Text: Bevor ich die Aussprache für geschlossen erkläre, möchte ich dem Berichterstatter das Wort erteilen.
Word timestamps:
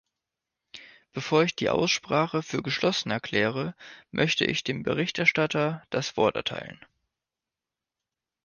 Bevor 1.13 1.43
ich 1.43 1.55
die 1.55 1.69
Aussprache 1.69 2.41
für 2.41 2.63
geschlossen 2.63 3.11
erkläre, 3.11 3.75
möchte 4.09 4.45
ich 4.45 4.63
dem 4.63 4.81
Berichterstatter 4.81 5.83
das 5.91 6.17
Wort 6.17 6.35
erteilen. 6.35 6.83